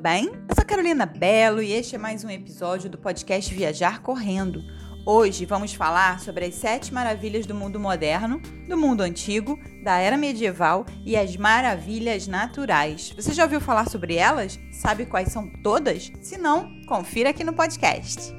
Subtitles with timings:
[0.00, 0.32] bem?
[0.48, 4.64] Eu sou Carolina Belo e este é mais um episódio do podcast Viajar Correndo.
[5.04, 10.16] Hoje vamos falar sobre as sete maravilhas do mundo moderno, do mundo antigo, da era
[10.16, 13.12] medieval e as maravilhas naturais.
[13.14, 14.58] Você já ouviu falar sobre elas?
[14.72, 16.10] Sabe quais são todas?
[16.22, 18.32] Se não, confira aqui no podcast.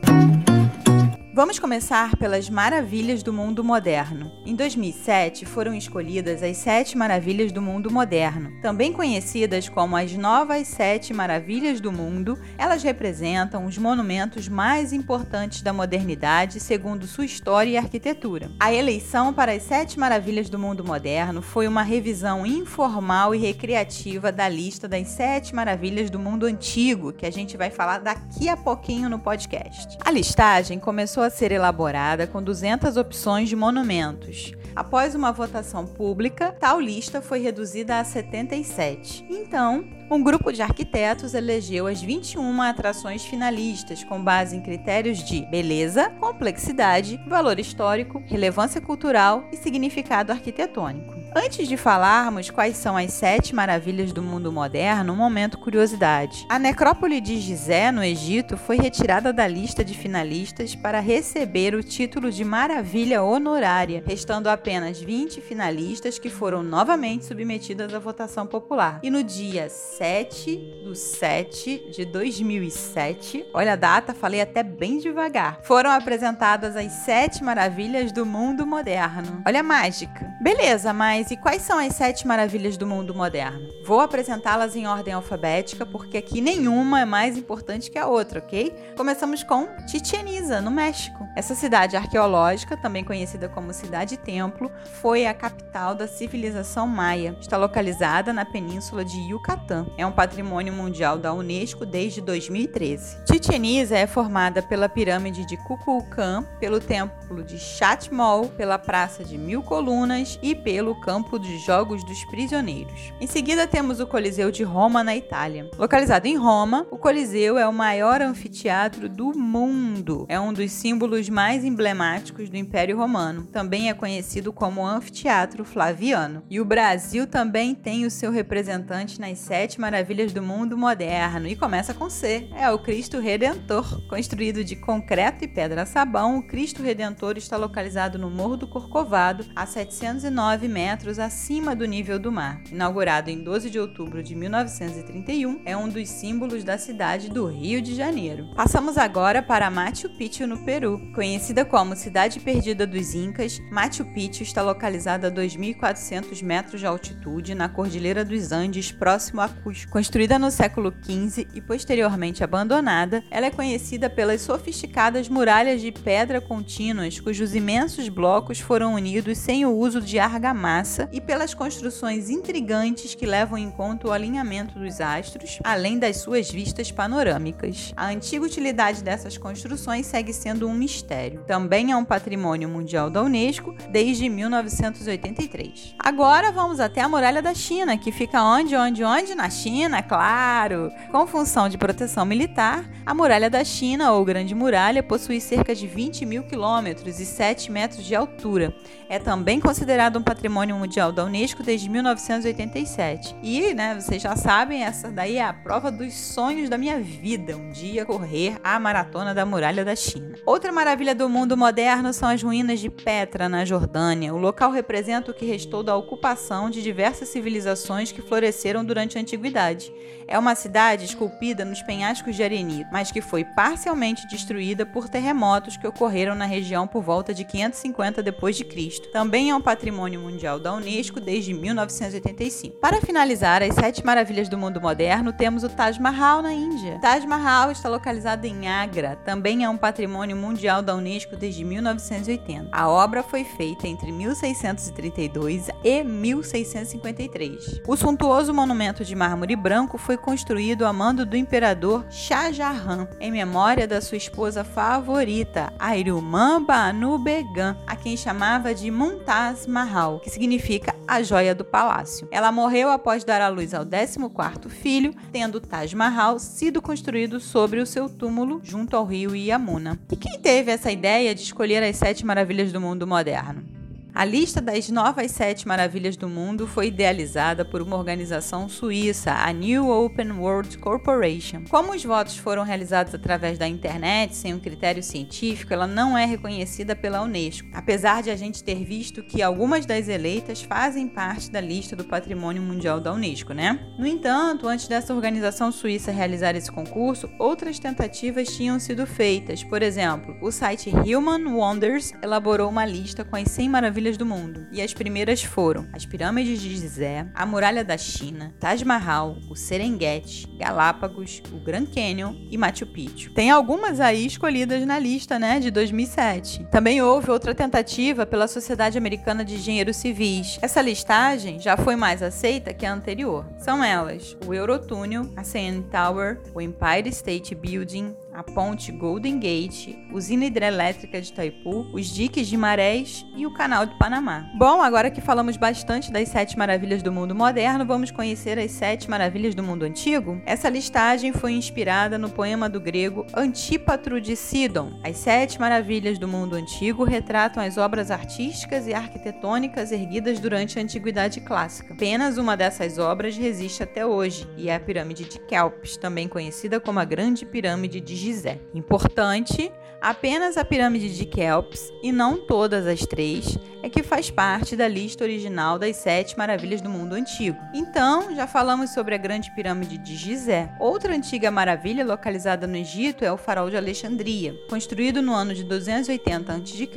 [1.41, 4.31] Vamos começar pelas maravilhas do mundo moderno.
[4.45, 8.51] Em 2007 foram escolhidas as Sete Maravilhas do Mundo Moderno.
[8.61, 15.63] Também conhecidas como as Novas Sete Maravilhas do Mundo, elas representam os monumentos mais importantes
[15.63, 18.51] da modernidade segundo sua história e arquitetura.
[18.59, 24.31] A eleição para as Sete Maravilhas do Mundo Moderno foi uma revisão informal e recreativa
[24.31, 28.55] da lista das Sete Maravilhas do Mundo Antigo, que a gente vai falar daqui a
[28.55, 29.97] pouquinho no podcast.
[30.05, 34.53] A listagem começou a ser elaborada com 200 opções de monumentos.
[34.75, 39.25] Após uma votação pública, tal lista foi reduzida a 77.
[39.29, 45.45] Então, um grupo de arquitetos elegeu as 21 atrações finalistas com base em critérios de
[45.47, 51.10] beleza, complexidade, valor histórico, relevância cultural e significado arquitetônico.
[51.33, 56.45] Antes de falarmos quais são as sete maravilhas do mundo moderno, um momento curiosidade.
[56.49, 61.81] A necrópole de Gizé, no Egito, foi retirada da lista de finalistas para receber o
[61.81, 68.99] título de maravilha honorária, restando apenas 20 finalistas que foram novamente submetidas à votação popular.
[69.01, 75.59] E no dia 7 do 7 de 2007, olha a data, falei até bem devagar,
[75.63, 79.41] foram apresentadas as sete maravilhas do mundo moderno.
[79.47, 80.29] Olha a mágica.
[80.41, 83.69] Beleza, mas mas e quais são as sete maravilhas do mundo moderno?
[83.85, 88.75] Vou apresentá-las em ordem alfabética porque aqui nenhuma é mais importante que a outra, ok?
[88.97, 91.27] Começamos com Chichen Itza, no México.
[91.35, 97.37] Essa cidade arqueológica, também conhecida como Cidade Templo, foi a capital da civilização maia.
[97.39, 99.85] Está localizada na península de Yucatán.
[99.99, 103.17] É um patrimônio mundial da Unesco desde 2013.
[103.31, 109.37] Chichen Itza é formada pela pirâmide de Kukulcán, pelo templo de Chatmol, pela praça de
[109.37, 111.10] Mil Colunas e pelo campo
[111.41, 113.11] de jogos dos prisioneiros.
[113.19, 115.69] Em seguida, temos o Coliseu de Roma, na Itália.
[115.77, 120.25] Localizado em Roma, o Coliseu é o maior anfiteatro do mundo.
[120.29, 123.43] É um dos símbolos mais emblemáticos do Império Romano.
[123.43, 126.43] Também é conhecido como Anfiteatro Flaviano.
[126.49, 131.47] E o Brasil também tem o seu representante nas Sete Maravilhas do Mundo Moderno.
[131.47, 132.47] E começa com C.
[132.55, 134.01] É o Cristo Redentor.
[134.07, 139.65] Construído de concreto e pedra-sabão, o Cristo Redentor está localizado no Morro do Corcovado, a
[139.65, 142.61] 709 metros metros acima do nível do mar.
[142.71, 147.81] Inaugurado em 12 de outubro de 1931, é um dos símbolos da cidade do Rio
[147.81, 148.53] de Janeiro.
[148.55, 151.01] Passamos agora para Machu Picchu, no Peru.
[151.15, 157.55] Conhecida como Cidade Perdida dos Incas, Machu Picchu está localizada a 2.400 metros de altitude
[157.55, 159.91] na Cordilheira dos Andes, próximo a Cusco.
[159.91, 166.39] Construída no século XV e posteriormente abandonada, ela é conhecida pelas sofisticadas muralhas de pedra
[166.39, 173.15] contínuas, cujos imensos blocos foram unidos sem o uso de argamassa e pelas construções intrigantes
[173.15, 177.93] que levam em conta o alinhamento dos astros, além das suas vistas panorâmicas.
[177.95, 181.43] A antiga utilidade dessas construções segue sendo um mistério.
[181.47, 185.95] Também é um patrimônio mundial da Unesco desde 1983.
[185.99, 189.35] Agora vamos até a muralha da China, que fica onde, onde, onde?
[189.35, 190.91] Na China, claro!
[191.11, 195.87] Com função de proteção militar, a muralha da China, ou Grande Muralha, possui cerca de
[195.87, 198.73] 20 mil quilômetros e 7 metros de altura.
[199.09, 203.35] É também considerado um patrimônio Mundial da Unesco desde 1987.
[203.43, 207.55] E, né, vocês já sabem, essa daí é a prova dos sonhos da minha vida,
[207.55, 210.33] um dia correr a maratona da muralha da China.
[210.43, 214.33] Outra maravilha do mundo moderno são as ruínas de Petra, na Jordânia.
[214.33, 219.21] O local representa o que restou da ocupação de diversas civilizações que floresceram durante a
[219.21, 219.93] antiguidade.
[220.27, 225.77] É uma cidade esculpida nos penhascos de arenito, mas que foi parcialmente destruída por terremotos
[225.77, 229.11] que ocorreram na região por volta de 550 d.C.
[229.11, 232.77] Também é um patrimônio mundial da Unesco desde 1985.
[232.77, 236.99] Para finalizar as sete maravilhas do mundo moderno, temos o Taj Mahal na Índia.
[237.01, 242.69] Taj Mahal está localizado em Agra, também é um patrimônio mundial da Unesco desde 1980.
[242.71, 247.81] A obra foi feita entre 1632 e 1653.
[247.87, 253.31] O suntuoso monumento de mármore branco foi construído a mando do imperador Shah Jahan, em
[253.31, 260.19] memória da sua esposa favorita, a irmã Banu Begum, a quem chamava de Mumtaz Mahal,
[260.19, 262.27] que significa significa a joia do palácio.
[262.29, 267.79] Ela morreu após dar à luz ao 14º filho, tendo Taj Mahal sido construído sobre
[267.79, 269.97] o seu túmulo junto ao rio Yamuna.
[270.11, 273.80] E quem teve essa ideia de escolher as sete maravilhas do mundo moderno?
[274.21, 279.51] A lista das novas sete maravilhas do mundo foi idealizada por uma organização suíça, a
[279.51, 281.63] New Open World Corporation.
[281.67, 286.23] Como os votos foram realizados através da internet, sem um critério científico, ela não é
[286.23, 291.49] reconhecida pela Unesco, apesar de a gente ter visto que algumas das eleitas fazem parte
[291.49, 293.79] da lista do Patrimônio Mundial da Unesco, né?
[293.97, 299.63] No entanto, antes dessa organização suíça realizar esse concurso, outras tentativas tinham sido feitas.
[299.63, 304.67] Por exemplo, o site Human Wonders elaborou uma lista com as 100 maravilhas do mundo,
[304.71, 309.55] e as primeiras foram as pirâmides de Gizé, a muralha da China, Taj Mahal, o
[309.55, 313.33] Serengeti, Galápagos, o Grand Canyon e Machu Picchu.
[313.33, 316.65] Tem algumas aí escolhidas na lista, né, de 2007.
[316.71, 320.59] Também houve outra tentativa pela Sociedade Americana de Engenheiros Civis.
[320.61, 323.45] Essa listagem já foi mais aceita que a anterior.
[323.57, 329.95] São elas: o Eurotúnel, a CN Tower, o Empire State Building, a ponte Golden Gate,
[330.11, 334.49] usina hidrelétrica de Itaipu, os diques de Marés e o canal de Panamá.
[334.57, 339.09] Bom, agora que falamos bastante das sete maravilhas do mundo moderno, vamos conhecer as sete
[339.09, 340.41] maravilhas do mundo antigo?
[340.45, 344.99] Essa listagem foi inspirada no poema do grego Antípatro de Sidon.
[345.03, 350.81] As sete maravilhas do mundo antigo retratam as obras artísticas e arquitetônicas erguidas durante a
[350.81, 351.93] Antiguidade Clássica.
[351.93, 356.79] Apenas uma dessas obras resiste até hoje, e é a Pirâmide de Kelps, também conhecida
[356.79, 358.59] como a Grande Pirâmide de Gizé.
[358.73, 364.75] Importante, apenas a pirâmide de Kelps, e não todas as três, é que faz parte
[364.75, 367.57] da lista original das sete maravilhas do mundo antigo.
[367.73, 370.71] Então, já falamos sobre a Grande Pirâmide de Gizé.
[370.79, 374.55] Outra antiga maravilha localizada no Egito é o Farol de Alexandria.
[374.69, 376.89] Construído no ano de 280 a.C.,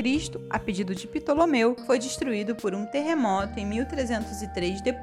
[0.50, 5.00] a pedido de Ptolomeu, foi destruído por um terremoto em 1303 d.C.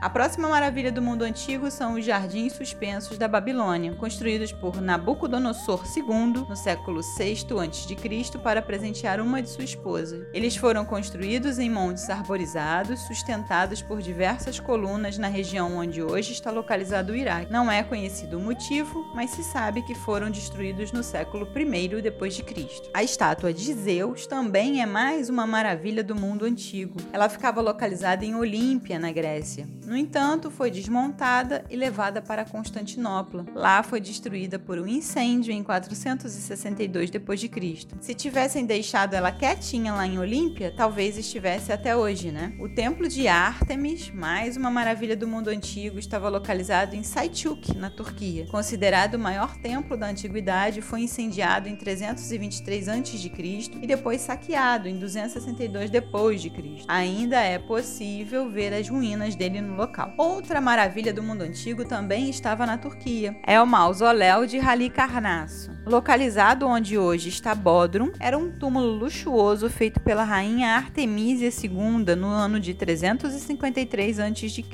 [0.00, 5.84] A próxima maravilha do mundo antigo são os jardins suspensos da Babilônia, construídos por Nabucodonosor
[5.96, 8.38] II no século VI a.C.
[8.38, 10.26] para presentear uma de sua esposa.
[10.32, 16.50] Eles foram construídos em montes arborizados, sustentados por diversas colunas na região onde hoje está
[16.50, 17.52] localizado o Iraque.
[17.52, 22.34] Não é conhecido o motivo, mas se sabe que foram destruídos no século I depois
[22.34, 22.88] de Cristo.
[22.94, 26.96] A estátua de Zeus também é mais uma maravilha do mundo antigo.
[27.12, 29.67] Ela ficava localizada em Olímpia, na Grécia.
[29.68, 29.77] Amen.
[29.88, 33.46] No entanto, foi desmontada e levada para Constantinopla.
[33.54, 37.96] Lá foi destruída por um incêndio em 462 depois de Cristo.
[37.98, 42.52] Se tivessem deixado ela quietinha lá em Olímpia, talvez estivesse até hoje, né?
[42.60, 47.88] O templo de Ártemis, mais uma maravilha do mundo antigo, estava localizado em Selçuk, na
[47.88, 48.46] Turquia.
[48.50, 53.32] Considerado o maior templo da antiguidade, foi incendiado em 323 a.C.
[53.80, 56.84] e depois saqueado em 262 depois de Cristo.
[56.88, 60.12] Ainda é possível ver as ruínas dele no local.
[60.18, 63.36] Outra maravilha do mundo antigo também estava na Turquia.
[63.46, 65.70] É o mausoléu de Halicarnasso.
[65.86, 72.26] Localizado onde hoje está Bodrum, era um túmulo luxuoso feito pela rainha Artemísia II no
[72.26, 74.64] ano de 353 a.C.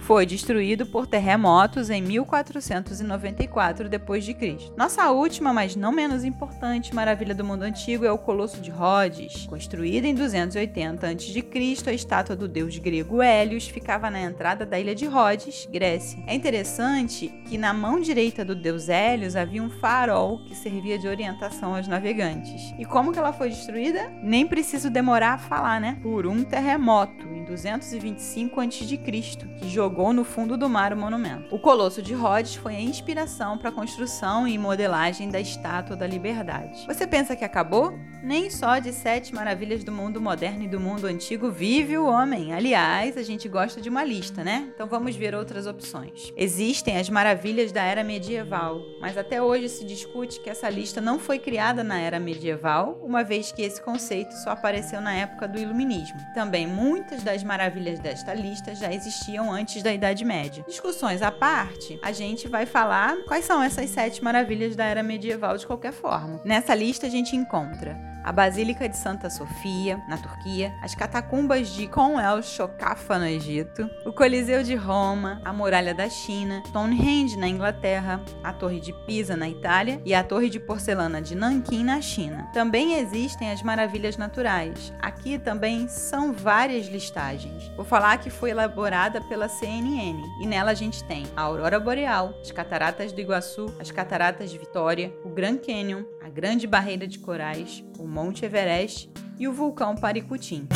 [0.00, 4.72] Foi destruído por terremotos em 1494 d.C.
[4.76, 9.46] Nossa última, mas não menos importante maravilha do mundo antigo é o Colosso de Rhodes.
[9.46, 11.44] Construída em 280 a.C.,
[11.86, 16.22] a estátua do deus grego Hélios ficava na entrada da ilha de Rhodes, Grécia.
[16.26, 21.08] É interessante que na mão direita do deus Hélios havia um farol que servia de
[21.08, 22.74] orientação aos navegantes.
[22.78, 24.10] E como que ela foi destruída?
[24.22, 25.98] Nem preciso demorar a falar, né?
[26.02, 28.98] Por um terremoto em 225 a.C.,
[29.58, 31.54] que jogou no fundo do mar o monumento.
[31.54, 36.06] O Colosso de Rhodes foi a inspiração para a construção e modelagem da Estátua da
[36.06, 36.84] Liberdade.
[36.86, 37.98] Você pensa que acabou?
[38.22, 42.52] Nem só de sete maravilhas do mundo moderno e do mundo antigo vive o homem.
[42.52, 44.68] Aliás, a gente gosta de uma lista, né?
[44.74, 46.32] Então vamos ver outras opções.
[46.36, 51.18] Existem as maravilhas da era medieval, mas até hoje se discute que essa lista não
[51.18, 55.58] foi criada na era medieval, uma vez que esse conceito só apareceu na época do
[55.58, 56.18] Iluminismo.
[56.34, 60.64] Também muitas das maravilhas desta lista já existiam antes da Idade Média.
[60.66, 65.56] Discussões à parte, a gente vai falar quais são essas sete maravilhas da era medieval
[65.56, 66.40] de qualquer forma.
[66.44, 71.86] Nessa lista a gente encontra a Basílica de Santa Sofia, na Turquia, as catacumbas de
[71.86, 72.42] Con el
[73.18, 78.80] no Egito, o Coliseu de Roma, a Muralha da China, Stonehenge, na Inglaterra, a Torre
[78.80, 82.50] de Pisa, na Itália e a Torre de Porcelana de Nanquim, na China.
[82.52, 84.92] Também existem as maravilhas naturais.
[85.00, 87.72] Aqui também são várias listagens.
[87.76, 92.34] Vou falar que foi elaborada pela CNN e nela a gente tem a Aurora Boreal,
[92.42, 97.18] as Cataratas do Iguaçu, as Cataratas de Vitória, o Grand Canyon, a Grande Barreira de
[97.18, 99.08] Corais, o Monte Everest
[99.38, 100.66] e o vulcão Paricutim.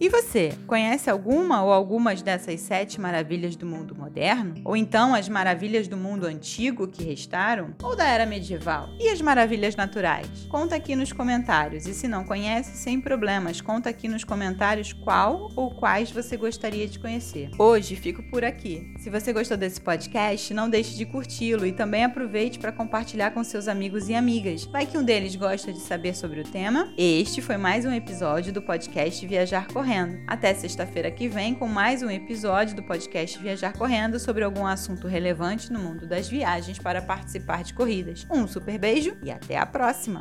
[0.00, 4.54] E você, conhece alguma ou algumas dessas sete maravilhas do mundo moderno?
[4.64, 7.74] Ou então as maravilhas do mundo antigo que restaram?
[7.82, 8.88] Ou da era medieval?
[9.00, 10.28] E as maravilhas naturais?
[10.48, 11.84] Conta aqui nos comentários.
[11.84, 16.86] E se não conhece, sem problemas, conta aqui nos comentários qual ou quais você gostaria
[16.86, 17.50] de conhecer.
[17.58, 18.94] Hoje fico por aqui.
[19.00, 23.42] Se você gostou desse podcast, não deixe de curti-lo e também aproveite para compartilhar com
[23.42, 24.64] seus amigos e amigas.
[24.66, 26.94] Vai que um deles gosta de saber sobre o tema.
[26.96, 30.20] Este foi mais um episódio do podcast Viajar Correndo.
[30.26, 35.08] Até sexta-feira que vem com mais um episódio do podcast Viajar Correndo sobre algum assunto
[35.08, 38.26] relevante no mundo das viagens para participar de corridas.
[38.30, 40.20] Um super beijo e até a próxima!